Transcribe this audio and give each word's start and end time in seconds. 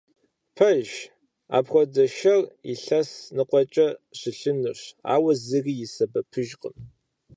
Пэжщ, 0.55 0.93
апхуэдэ 1.57 2.05
шэр 2.17 2.41
илъэс 2.71 3.09
ныкъуэкӀэ 3.35 3.87
щылъынущ, 4.17 4.81
ауэ 5.13 5.31
зыри 5.47 5.73
и 5.85 5.87
сэбэпыжкъым. 5.93 6.75